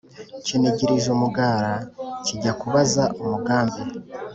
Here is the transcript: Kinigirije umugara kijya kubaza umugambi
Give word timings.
Kinigirije 0.45 1.07
umugara 1.15 1.73
kijya 2.25 2.51
kubaza 2.59 3.03
umugambi 3.21 3.81